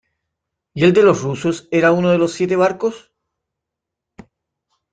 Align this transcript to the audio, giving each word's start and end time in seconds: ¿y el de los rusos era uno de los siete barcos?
¿y 0.73 0.83
el 0.83 0.93
de 0.93 1.03
los 1.03 1.21
rusos 1.21 1.67
era 1.69 1.91
uno 1.91 2.09
de 2.09 2.17
los 2.17 2.31
siete 2.33 2.55
barcos? 2.55 3.13